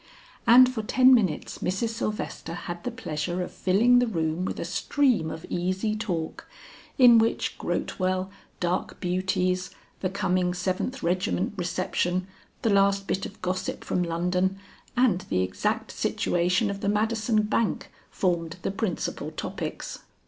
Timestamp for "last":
12.71-13.05